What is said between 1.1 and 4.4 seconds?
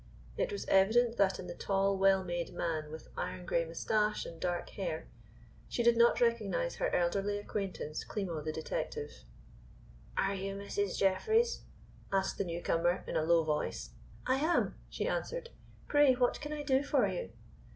that in the tall, well made man with iron grey moustache